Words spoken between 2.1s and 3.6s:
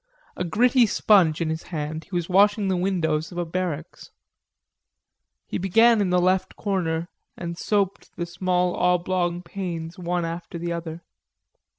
was washing the windows of a